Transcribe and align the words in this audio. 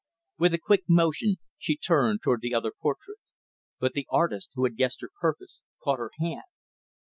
With 0.39 0.55
a 0.55 0.57
quick 0.57 0.85
motion, 0.87 1.35
she 1.59 1.77
turned 1.77 2.23
toward 2.23 2.41
the 2.41 2.55
other 2.55 2.71
portrait. 2.71 3.19
But 3.79 3.93
the 3.93 4.07
artist, 4.09 4.49
who 4.55 4.63
had 4.63 4.75
guessed 4.75 5.01
her 5.01 5.11
purpose, 5.21 5.61
caught 5.83 5.99
her 5.99 6.09
hand. 6.19 6.41